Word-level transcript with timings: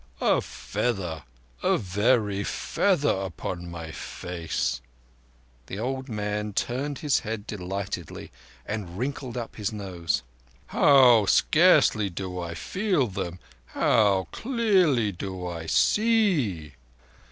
"A 0.19 0.41
feather! 0.41 1.21
A 1.61 1.77
very 1.77 2.43
feather 2.43 3.11
upon 3.21 3.71
the 3.71 3.93
face." 3.93 4.81
The 5.67 5.77
old 5.77 6.09
man 6.09 6.53
turned 6.53 6.97
his 6.97 7.19
head 7.19 7.45
delightedly 7.45 8.31
and 8.65 8.97
wrinkled 8.97 9.37
up 9.37 9.57
his 9.57 9.71
nose. 9.71 10.23
"How 10.65 11.27
scarcely 11.27 12.09
do 12.09 12.39
I 12.39 12.55
feel 12.55 13.05
them! 13.05 13.37
How 13.67 14.27
clearly 14.31 15.11
do 15.11 15.45
I 15.47 15.67
see!" 15.67 16.73